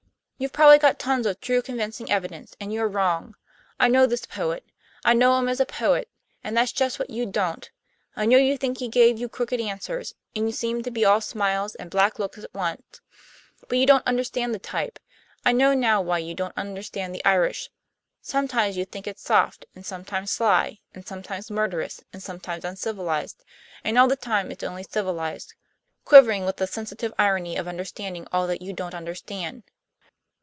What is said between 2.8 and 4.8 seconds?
wrong. I know this poet;